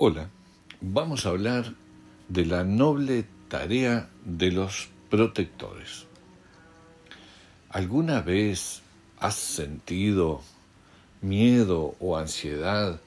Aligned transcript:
Hola, 0.00 0.30
vamos 0.80 1.26
a 1.26 1.30
hablar 1.30 1.74
de 2.28 2.46
la 2.46 2.62
noble 2.62 3.24
tarea 3.48 4.08
de 4.24 4.52
los 4.52 4.90
protectores. 5.10 6.06
¿Alguna 7.68 8.20
vez 8.20 8.82
has 9.18 9.34
sentido 9.34 10.40
miedo 11.20 11.96
o 11.98 12.16
ansiedad 12.16 13.00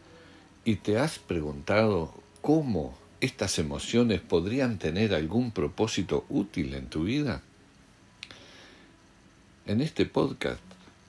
y 0.65 0.75
te 0.75 0.99
has 0.99 1.17
preguntado 1.17 2.13
cómo 2.41 2.93
estas 3.21 3.57
emociones 3.57 4.19
podrían 4.19 4.77
tener 4.77 5.15
algún 5.15 5.51
propósito 5.51 6.25
útil 6.27 6.73
en 6.73 6.87
tu 6.87 7.05
vida? 7.05 7.41
En 9.65 9.79
este 9.79 10.05
podcast 10.05 10.59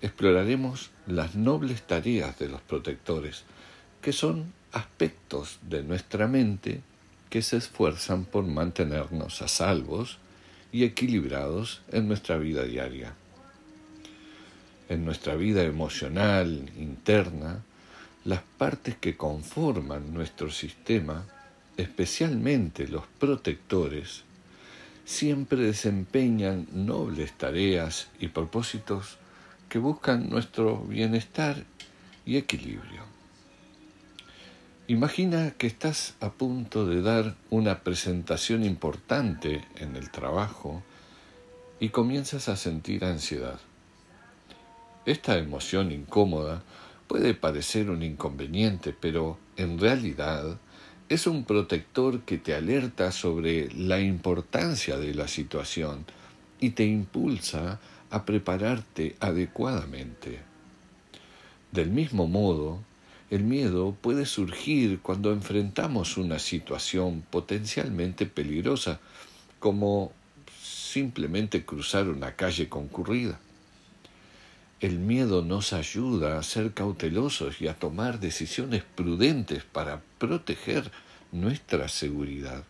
exploraremos 0.00 0.92
las 1.08 1.34
nobles 1.34 1.82
tareas 1.82 2.38
de 2.38 2.48
los 2.48 2.60
protectores, 2.60 3.42
que 4.00 4.12
son 4.12 4.61
aspectos 4.72 5.58
de 5.62 5.82
nuestra 5.82 6.26
mente 6.26 6.80
que 7.30 7.42
se 7.42 7.56
esfuerzan 7.56 8.24
por 8.24 8.44
mantenernos 8.44 9.42
a 9.42 9.48
salvos 9.48 10.18
y 10.72 10.84
equilibrados 10.84 11.82
en 11.90 12.08
nuestra 12.08 12.36
vida 12.38 12.64
diaria. 12.64 13.14
En 14.88 15.04
nuestra 15.04 15.34
vida 15.36 15.62
emocional, 15.62 16.70
interna, 16.78 17.62
las 18.24 18.42
partes 18.58 18.96
que 18.96 19.16
conforman 19.16 20.12
nuestro 20.12 20.50
sistema, 20.50 21.24
especialmente 21.76 22.88
los 22.88 23.04
protectores, 23.18 24.24
siempre 25.04 25.58
desempeñan 25.58 26.66
nobles 26.72 27.32
tareas 27.32 28.08
y 28.20 28.28
propósitos 28.28 29.18
que 29.68 29.78
buscan 29.78 30.28
nuestro 30.28 30.78
bienestar 30.84 31.64
y 32.24 32.36
equilibrio. 32.36 33.21
Imagina 34.92 35.54
que 35.56 35.66
estás 35.66 36.16
a 36.20 36.28
punto 36.32 36.84
de 36.84 37.00
dar 37.00 37.34
una 37.48 37.82
presentación 37.82 38.62
importante 38.62 39.64
en 39.76 39.96
el 39.96 40.10
trabajo 40.10 40.82
y 41.80 41.88
comienzas 41.88 42.50
a 42.50 42.56
sentir 42.56 43.02
ansiedad. 43.06 43.58
Esta 45.06 45.38
emoción 45.38 45.92
incómoda 45.92 46.62
puede 47.08 47.32
parecer 47.32 47.88
un 47.88 48.02
inconveniente, 48.02 48.92
pero 48.92 49.38
en 49.56 49.78
realidad 49.78 50.58
es 51.08 51.26
un 51.26 51.44
protector 51.44 52.20
que 52.24 52.36
te 52.36 52.54
alerta 52.54 53.12
sobre 53.12 53.72
la 53.72 53.98
importancia 53.98 54.98
de 54.98 55.14
la 55.14 55.26
situación 55.26 56.04
y 56.60 56.68
te 56.72 56.84
impulsa 56.84 57.80
a 58.10 58.26
prepararte 58.26 59.16
adecuadamente. 59.20 60.40
Del 61.70 61.88
mismo 61.88 62.26
modo, 62.26 62.80
el 63.32 63.44
miedo 63.44 63.96
puede 63.98 64.26
surgir 64.26 65.00
cuando 65.00 65.32
enfrentamos 65.32 66.18
una 66.18 66.38
situación 66.38 67.24
potencialmente 67.30 68.26
peligrosa, 68.26 69.00
como 69.58 70.12
simplemente 70.62 71.64
cruzar 71.64 72.08
una 72.08 72.36
calle 72.36 72.68
concurrida. 72.68 73.40
El 74.80 74.98
miedo 74.98 75.40
nos 75.40 75.72
ayuda 75.72 76.38
a 76.38 76.42
ser 76.42 76.74
cautelosos 76.74 77.62
y 77.62 77.68
a 77.68 77.74
tomar 77.74 78.20
decisiones 78.20 78.82
prudentes 78.82 79.64
para 79.64 80.02
proteger 80.18 80.92
nuestra 81.30 81.88
seguridad. 81.88 82.64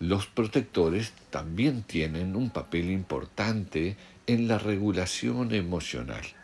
Los 0.00 0.26
protectores 0.26 1.14
también 1.30 1.82
tienen 1.82 2.36
un 2.36 2.50
papel 2.50 2.90
importante 2.90 3.96
en 4.26 4.48
la 4.48 4.58
regulación 4.58 5.54
emocional. 5.54 6.35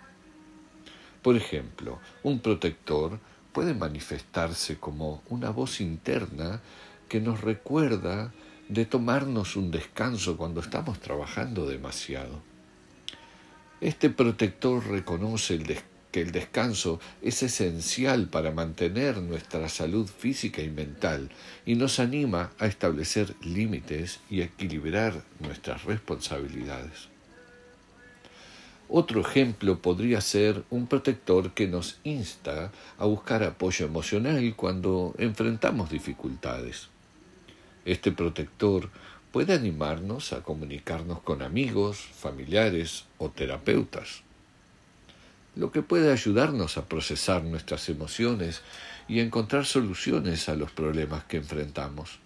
Por 1.23 1.37
ejemplo, 1.37 2.01
un 2.25 2.41
protector 2.41 3.21
puede 3.53 3.75
manifestarse 3.75 4.79
como 4.79 5.23
una 5.29 5.51
voz 5.51 5.81
interna 5.81 6.61
que 7.09 7.21
nos 7.21 7.41
recuerda 7.41 8.33
de 8.69 8.87
tomarnos 8.87 9.57
un 9.57 9.71
descanso 9.71 10.37
cuando 10.37 10.61
estamos 10.61 10.99
trabajando 10.99 11.67
demasiado. 11.67 12.41
Este 13.81 14.11
protector 14.11 14.87
reconoce 14.87 15.61
que 16.11 16.23
el 16.23 16.33
descanso 16.33 17.01
es 17.21 17.43
esencial 17.43 18.29
para 18.29 18.51
mantener 18.51 19.19
nuestra 19.19 19.69
salud 19.69 20.09
física 20.09 20.63
y 20.63 20.71
mental 20.71 21.31
y 21.67 21.75
nos 21.75 22.01
anima 22.01 22.53
a 22.59 22.67
establecer 22.67 23.35
límites 23.43 24.21
y 24.31 24.41
equilibrar 24.41 25.23
nuestras 25.41 25.85
responsabilidades. 25.85 27.12
Otro 28.89 29.21
ejemplo 29.21 29.79
podría 29.79 30.21
ser 30.21 30.65
un 30.71 30.87
protector 30.87 31.53
que 31.53 31.67
nos 31.67 31.99
insta 32.05 32.73
a 32.99 33.07
buscar 33.07 33.43
apoyo 33.43 33.87
emocional 33.87 34.55
cuando 34.55 35.15
enfrentamos 35.19 35.91
dificultades. 35.91 36.89
Este 37.85 38.13
protector 38.13 38.91
puede 39.33 39.55
animarnos 39.55 40.33
a 40.35 40.43
comunicarnos 40.43 41.21
con 41.21 41.43
amigos, 41.43 41.99
familiares 41.99 43.07
o 43.19 43.31
terapeutas, 43.31 44.23
lo 45.57 45.73
que 45.73 45.83
puede 45.83 46.13
ayudarnos 46.13 46.77
a 46.77 46.87
procesar 46.87 47.43
nuestras 47.45 47.89
emociones 47.89 48.63
y 49.09 49.21
encontrar 49.21 49.65
soluciones 49.65 50.49
a 50.49 50.55
los 50.55 50.71
problemas 50.71 51.25
que 51.25 51.39
enfrentamos. 51.39 52.19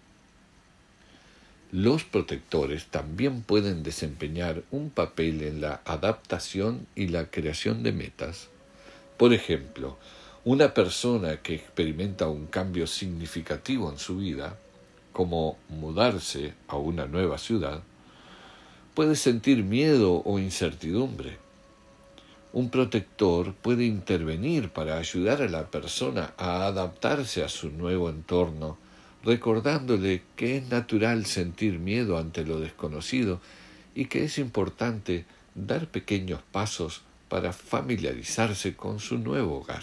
Los 1.73 2.05
protectores 2.05 2.87
también 2.87 3.43
pueden 3.43 3.83
desempeñar 3.83 4.63
un 4.71 4.91
papel 4.91 5.43
en 5.43 5.61
la 5.61 5.81
adaptación 5.85 6.87
y 6.95 7.09
la 7.09 7.29
creación 7.29 7.83
de 7.83 7.91
metas. 7.91 8.49
Por 9.17 9.33
ejemplo, 9.33 9.97
una 10.45 10.75
persona 10.75 11.43
que 11.43 11.57
experimenta 11.57 12.29
un 12.29 12.47
cambio 12.47 12.87
significativo 12.87 13.91
en 13.91 13.99
su 13.99 14.19
vida, 14.19 14.57
como 15.13 15.59
mudarse 15.69 16.55
a 16.69 16.77
una 16.77 17.07
nueva 17.07 17.37
ciudad, 17.37 17.83
puede 18.95 19.17
sentir 19.17 19.65
miedo 19.65 20.23
o 20.25 20.39
incertidumbre. 20.39 21.37
Un 22.53 22.71
protector 22.71 23.55
puede 23.55 23.87
intervenir 23.87 24.71
para 24.71 24.99
ayudar 24.99 25.43
a 25.43 25.49
la 25.49 25.67
persona 25.67 26.33
a 26.39 26.67
adaptarse 26.67 27.43
a 27.43 27.49
su 27.49 27.71
nuevo 27.71 28.09
entorno 28.09 28.79
recordándole 29.27 30.23
que 30.37 30.57
es 30.57 30.69
natural 30.69 31.27
sentir 31.27 31.81
miedo 31.81 32.17
ante 32.17 32.45
lo 32.45 32.61
desconocido 32.61 33.41
y 33.93 34.05
que 34.05 34.23
es 34.23 34.39
importante 34.39 35.25
dar 35.57 35.89
pequeños 35.89 36.43
pasos 36.53 37.03
para 37.29 37.53
familiarizarse 37.53 38.77
con 38.77 39.01
su 39.01 39.19
nuevo 39.19 39.59
hogar. 39.59 39.83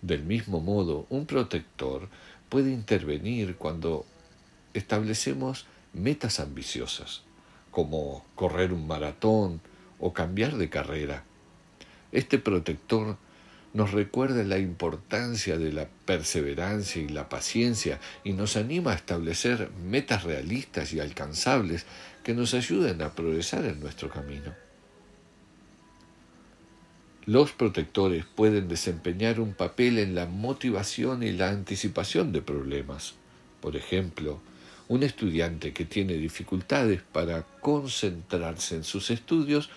Del 0.00 0.22
mismo 0.22 0.60
modo, 0.60 1.06
un 1.10 1.26
protector 1.26 2.08
puede 2.48 2.70
intervenir 2.70 3.56
cuando 3.56 4.06
establecemos 4.72 5.66
metas 5.92 6.38
ambiciosas, 6.38 7.22
como 7.72 8.24
correr 8.36 8.72
un 8.72 8.86
maratón 8.86 9.60
o 9.98 10.12
cambiar 10.12 10.56
de 10.56 10.70
carrera. 10.70 11.24
Este 12.12 12.38
protector 12.38 13.16
nos 13.72 13.92
recuerda 13.92 14.42
la 14.42 14.58
importancia 14.58 15.56
de 15.56 15.72
la 15.72 15.88
perseverancia 16.04 17.02
y 17.02 17.08
la 17.08 17.28
paciencia 17.28 18.00
y 18.24 18.32
nos 18.32 18.56
anima 18.56 18.92
a 18.92 18.96
establecer 18.96 19.70
metas 19.84 20.24
realistas 20.24 20.92
y 20.92 21.00
alcanzables 21.00 21.86
que 22.24 22.34
nos 22.34 22.54
ayuden 22.54 23.00
a 23.02 23.14
progresar 23.14 23.64
en 23.64 23.80
nuestro 23.80 24.10
camino. 24.10 24.54
Los 27.26 27.52
protectores 27.52 28.24
pueden 28.24 28.66
desempeñar 28.66 29.38
un 29.40 29.54
papel 29.54 29.98
en 29.98 30.14
la 30.14 30.26
motivación 30.26 31.22
y 31.22 31.30
la 31.32 31.50
anticipación 31.50 32.32
de 32.32 32.42
problemas. 32.42 33.14
Por 33.60 33.76
ejemplo, 33.76 34.40
un 34.88 35.04
estudiante 35.04 35.72
que 35.72 35.84
tiene 35.84 36.14
dificultades 36.14 37.02
para 37.02 37.42
concentrarse 37.60 38.74
en 38.74 38.84
sus 38.84 39.10
estudios 39.10 39.70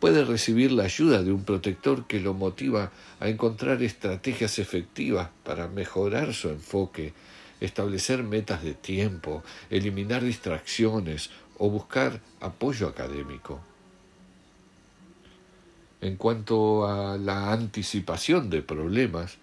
puede 0.00 0.24
recibir 0.24 0.72
la 0.72 0.84
ayuda 0.84 1.22
de 1.22 1.32
un 1.32 1.44
protector 1.44 2.06
que 2.06 2.20
lo 2.20 2.34
motiva 2.34 2.92
a 3.20 3.28
encontrar 3.28 3.82
estrategias 3.82 4.58
efectivas 4.58 5.28
para 5.44 5.68
mejorar 5.68 6.34
su 6.34 6.48
enfoque, 6.50 7.12
establecer 7.60 8.22
metas 8.22 8.62
de 8.62 8.74
tiempo, 8.74 9.42
eliminar 9.70 10.22
distracciones 10.22 11.30
o 11.58 11.68
buscar 11.70 12.20
apoyo 12.40 12.86
académico. 12.86 13.60
En 16.00 16.16
cuanto 16.16 16.86
a 16.86 17.18
la 17.18 17.52
anticipación 17.52 18.50
de 18.50 18.62
problemas, 18.62 19.38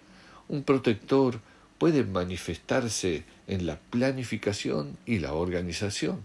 un 0.48 0.62
protector 0.62 1.40
puede 1.76 2.04
manifestarse 2.04 3.24
en 3.46 3.66
la 3.66 3.78
planificación 3.78 4.96
y 5.04 5.18
la 5.18 5.34
organización. 5.34 6.20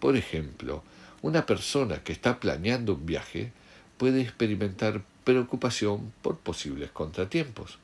Por 0.00 0.16
ejemplo, 0.16 0.82
una 1.22 1.46
persona 1.46 2.02
que 2.02 2.12
está 2.12 2.40
planeando 2.40 2.94
un 2.94 3.06
viaje 3.06 3.52
puede 3.96 4.20
experimentar 4.20 5.02
preocupación 5.24 6.12
por 6.20 6.36
posibles 6.38 6.90
contratiempos. 6.90 7.78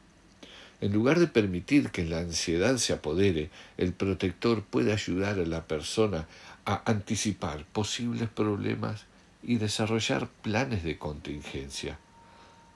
En 0.80 0.92
lugar 0.92 1.18
de 1.18 1.26
permitir 1.26 1.90
que 1.90 2.04
la 2.04 2.18
ansiedad 2.18 2.76
se 2.76 2.92
apodere, 2.92 3.50
el 3.76 3.92
protector 3.92 4.62
puede 4.62 4.92
ayudar 4.92 5.38
a 5.38 5.46
la 5.46 5.64
persona 5.64 6.26
a 6.66 6.82
anticipar 6.90 7.64
posibles 7.72 8.28
problemas 8.28 9.06
y 9.42 9.56
desarrollar 9.56 10.28
planes 10.42 10.82
de 10.82 10.98
contingencia. 10.98 11.98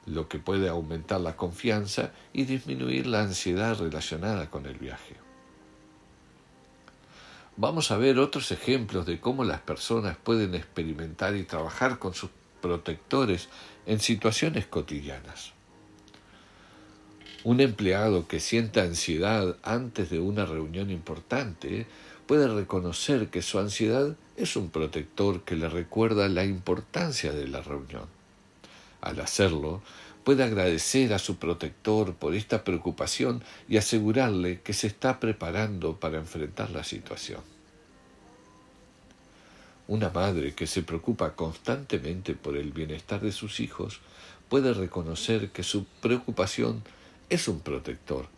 lo 0.04 0.26
que 0.28 0.40
puede 0.40 0.68
aumentar 0.68 1.20
la 1.20 1.36
confianza 1.36 2.10
y 2.32 2.42
disminuir 2.42 3.06
la 3.06 3.22
ansiedad 3.22 3.78
relacionada 3.78 4.50
con 4.50 4.66
el 4.66 4.74
viaje. 4.74 5.21
Vamos 7.56 7.90
a 7.90 7.98
ver 7.98 8.18
otros 8.18 8.50
ejemplos 8.50 9.04
de 9.04 9.20
cómo 9.20 9.44
las 9.44 9.60
personas 9.60 10.16
pueden 10.16 10.54
experimentar 10.54 11.36
y 11.36 11.44
trabajar 11.44 11.98
con 11.98 12.14
sus 12.14 12.30
protectores 12.62 13.48
en 13.84 14.00
situaciones 14.00 14.66
cotidianas. 14.66 15.52
Un 17.44 17.60
empleado 17.60 18.26
que 18.26 18.40
sienta 18.40 18.82
ansiedad 18.82 19.56
antes 19.62 20.08
de 20.08 20.20
una 20.20 20.46
reunión 20.46 20.90
importante 20.90 21.86
puede 22.26 22.48
reconocer 22.48 23.28
que 23.28 23.42
su 23.42 23.58
ansiedad 23.58 24.16
es 24.36 24.56
un 24.56 24.70
protector 24.70 25.42
que 25.42 25.56
le 25.56 25.68
recuerda 25.68 26.28
la 26.28 26.44
importancia 26.44 27.32
de 27.32 27.48
la 27.48 27.60
reunión. 27.60 28.06
Al 29.02 29.20
hacerlo, 29.20 29.82
puede 30.24 30.44
agradecer 30.44 31.12
a 31.12 31.18
su 31.18 31.36
protector 31.36 32.14
por 32.14 32.34
esta 32.34 32.64
preocupación 32.64 33.42
y 33.68 33.76
asegurarle 33.76 34.60
que 34.60 34.72
se 34.72 34.86
está 34.86 35.20
preparando 35.20 35.98
para 35.98 36.18
enfrentar 36.18 36.70
la 36.70 36.84
situación. 36.84 37.40
Una 39.88 40.10
madre 40.10 40.54
que 40.54 40.66
se 40.66 40.82
preocupa 40.82 41.34
constantemente 41.34 42.34
por 42.34 42.56
el 42.56 42.72
bienestar 42.72 43.20
de 43.20 43.32
sus 43.32 43.60
hijos 43.60 44.00
puede 44.48 44.72
reconocer 44.74 45.50
que 45.50 45.62
su 45.62 45.84
preocupación 46.00 46.82
es 47.28 47.48
un 47.48 47.60
protector 47.60 48.28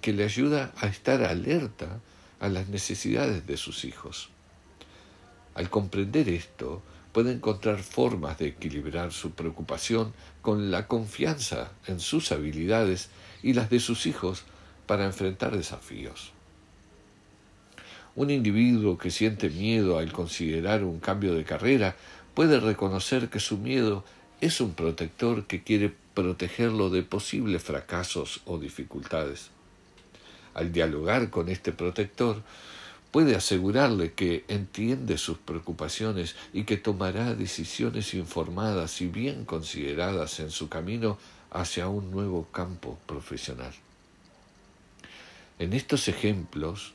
que 0.00 0.12
le 0.12 0.24
ayuda 0.24 0.72
a 0.76 0.86
estar 0.86 1.22
alerta 1.22 2.00
a 2.38 2.48
las 2.48 2.68
necesidades 2.68 3.46
de 3.46 3.56
sus 3.56 3.84
hijos. 3.84 4.30
Al 5.54 5.68
comprender 5.68 6.28
esto, 6.28 6.82
puede 7.12 7.32
encontrar 7.32 7.78
formas 7.78 8.38
de 8.38 8.48
equilibrar 8.48 9.12
su 9.12 9.32
preocupación 9.32 10.12
con 10.42 10.70
la 10.70 10.86
confianza 10.86 11.72
en 11.86 12.00
sus 12.00 12.32
habilidades 12.32 13.10
y 13.42 13.54
las 13.54 13.70
de 13.70 13.80
sus 13.80 14.06
hijos 14.06 14.44
para 14.86 15.04
enfrentar 15.04 15.56
desafíos. 15.56 16.32
Un 18.16 18.30
individuo 18.30 18.98
que 18.98 19.10
siente 19.10 19.48
miedo 19.48 19.98
al 19.98 20.12
considerar 20.12 20.84
un 20.84 20.98
cambio 20.98 21.34
de 21.34 21.44
carrera 21.44 21.96
puede 22.34 22.58
reconocer 22.60 23.28
que 23.28 23.40
su 23.40 23.58
miedo 23.58 24.04
es 24.40 24.60
un 24.60 24.74
protector 24.74 25.46
que 25.46 25.62
quiere 25.62 25.92
protegerlo 26.14 26.90
de 26.90 27.02
posibles 27.02 27.62
fracasos 27.62 28.40
o 28.46 28.58
dificultades. 28.58 29.50
Al 30.54 30.72
dialogar 30.72 31.30
con 31.30 31.48
este 31.48 31.72
protector, 31.72 32.42
puede 33.10 33.34
asegurarle 33.34 34.12
que 34.12 34.44
entiende 34.48 35.18
sus 35.18 35.38
preocupaciones 35.38 36.36
y 36.52 36.64
que 36.64 36.76
tomará 36.76 37.34
decisiones 37.34 38.14
informadas 38.14 39.00
y 39.00 39.08
bien 39.08 39.44
consideradas 39.44 40.40
en 40.40 40.50
su 40.50 40.68
camino 40.68 41.18
hacia 41.50 41.88
un 41.88 42.10
nuevo 42.10 42.46
campo 42.52 42.98
profesional. 43.06 43.72
En 45.58 45.72
estos 45.72 46.08
ejemplos, 46.08 46.94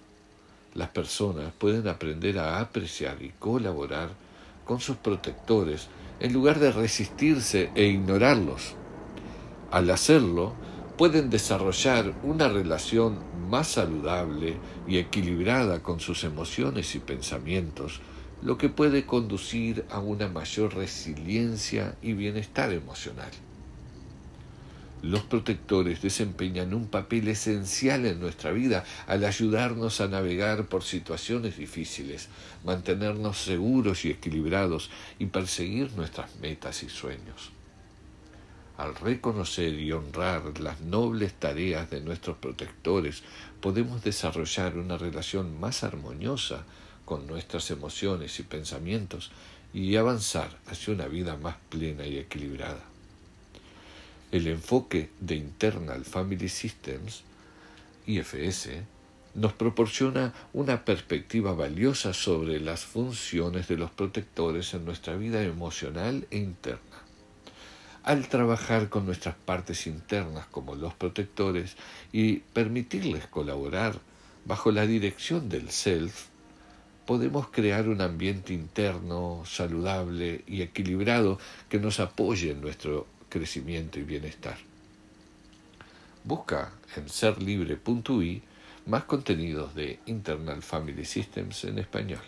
las 0.73 0.89
personas 0.89 1.53
pueden 1.57 1.87
aprender 1.87 2.39
a 2.39 2.59
apreciar 2.59 3.21
y 3.21 3.29
colaborar 3.29 4.09
con 4.65 4.79
sus 4.79 4.97
protectores 4.97 5.87
en 6.19 6.33
lugar 6.33 6.59
de 6.59 6.71
resistirse 6.71 7.69
e 7.75 7.85
ignorarlos. 7.85 8.73
Al 9.71 9.89
hacerlo, 9.89 10.53
pueden 10.97 11.29
desarrollar 11.29 12.13
una 12.23 12.47
relación 12.47 13.19
más 13.49 13.67
saludable 13.67 14.57
y 14.87 14.97
equilibrada 14.97 15.83
con 15.83 15.99
sus 15.99 16.23
emociones 16.23 16.95
y 16.95 16.99
pensamientos, 16.99 17.99
lo 18.41 18.57
que 18.57 18.69
puede 18.69 19.05
conducir 19.05 19.85
a 19.89 19.99
una 19.99 20.27
mayor 20.27 20.75
resiliencia 20.75 21.95
y 22.01 22.13
bienestar 22.13 22.71
emocional. 22.71 23.31
Los 25.01 25.21
protectores 25.23 26.01
desempeñan 26.01 26.73
un 26.73 26.87
papel 26.87 27.27
esencial 27.27 28.05
en 28.05 28.19
nuestra 28.19 28.51
vida 28.51 28.83
al 29.05 29.23
ayudarnos 29.25 30.01
a 30.01 30.07
navegar 30.07 30.65
por 30.65 30.83
situaciones 30.83 31.57
difíciles, 31.57 32.29
mantenernos 32.63 33.37
seguros 33.37 34.05
y 34.05 34.09
equilibrados 34.09 34.89
y 35.19 35.27
perseguir 35.27 35.91
nuestras 35.91 36.35
metas 36.37 36.81
y 36.81 36.89
sueños. 36.89 37.54
Al 38.77 38.93
reconocer 38.95 39.73
y 39.79 39.93
honrar 39.93 40.59
las 40.59 40.81
nobles 40.81 41.33
tareas 41.33 41.89
de 41.89 42.01
nuestros 42.01 42.37
protectores, 42.37 43.23
podemos 43.61 44.03
desarrollar 44.03 44.77
una 44.77 44.97
relación 44.97 45.59
más 45.59 45.83
armoniosa 45.83 46.65
con 47.05 47.25
nuestras 47.25 47.71
emociones 47.71 48.37
y 48.39 48.43
pensamientos 48.43 49.31
y 49.73 49.95
avanzar 49.95 50.57
hacia 50.67 50.93
una 50.93 51.07
vida 51.07 51.37
más 51.37 51.55
plena 51.69 52.05
y 52.05 52.17
equilibrada. 52.17 52.83
El 54.31 54.47
enfoque 54.47 55.09
de 55.21 55.35
Internal 55.35 56.03
Family 56.03 56.49
Systems, 56.49 57.23
IFS, 58.07 58.69
nos 59.35 59.53
proporciona 59.53 60.33
una 60.53 60.83
perspectiva 60.83 61.53
valiosa 61.53 62.13
sobre 62.13 62.59
las 62.59 62.83
funciones 62.85 63.67
de 63.67 63.77
los 63.77 63.91
protectores 63.91 64.73
en 64.73 64.83
nuestra 64.83 65.15
vida 65.15 65.43
emocional 65.43 66.27
e 66.31 66.37
interna. 66.37 66.94
Al 68.05 68.27
trabajar 68.27 68.89
con 68.89 69.07
nuestras 69.07 69.33
partes 69.33 69.87
internas 69.87 70.45
como 70.45 70.75
los 70.75 70.93
protectores 70.93 71.75
y 72.13 72.35
permitirles 72.37 73.25
colaborar 73.25 73.97
bajo 74.45 74.71
la 74.71 74.85
dirección 74.85 75.49
del 75.49 75.71
self, 75.71 76.27
podemos 77.07 77.47
crear 77.47 77.89
un 77.89 78.01
ambiente 78.01 78.53
interno 78.53 79.41
saludable 79.47 80.43
y 80.45 80.61
equilibrado 80.61 81.39
que 81.67 81.79
nos 81.79 81.99
apoye 81.99 82.51
en 82.51 82.61
nuestro 82.61 83.07
crecimiento 83.27 83.97
y 83.97 84.03
bienestar. 84.03 84.57
Busca 86.23 86.73
en 86.95 87.09
serlibre.ui 87.09 88.43
más 88.85 89.05
contenidos 89.05 89.73
de 89.73 89.97
Internal 90.05 90.61
Family 90.61 91.05
Systems 91.05 91.63
en 91.63 91.79
español. 91.79 92.21